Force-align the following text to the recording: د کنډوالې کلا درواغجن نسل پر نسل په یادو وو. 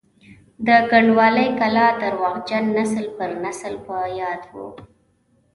د 0.67 0.69
کنډوالې 0.91 1.47
کلا 1.59 1.87
درواغجن 2.01 2.63
نسل 2.77 3.05
پر 3.17 3.29
نسل 3.43 3.73
په 3.85 3.95
یادو 4.19 4.49
وو. 4.55 4.69